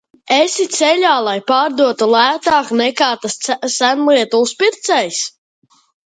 Esi 0.35 0.63
ceļā, 0.75 1.09
lai 1.25 1.33
pārdotu 1.49 2.07
lētāk, 2.13 2.71
nekā 2.79 3.09
tas 3.25 3.35
senlietu 3.75 4.39
uzpircējs? 4.47 5.21